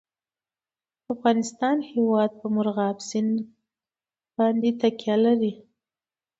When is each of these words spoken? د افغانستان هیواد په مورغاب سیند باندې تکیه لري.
د 1.03 1.05
افغانستان 1.13 1.77
هیواد 1.91 2.31
په 2.39 2.45
مورغاب 2.53 2.97
سیند 3.09 3.35
باندې 4.37 4.69
تکیه 4.81 5.15
لري. 5.25 5.53